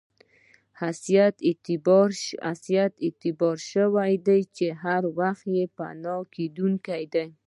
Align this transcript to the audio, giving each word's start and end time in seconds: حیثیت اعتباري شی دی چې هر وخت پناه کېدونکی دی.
حیثیت 0.81 1.35
اعتباري 1.47 3.65
شی 3.69 4.15
دی 4.27 4.39
چې 4.55 4.65
هر 4.83 5.01
وخت 5.19 5.43
پناه 5.77 6.21
کېدونکی 6.35 7.03
دی. 7.13 7.25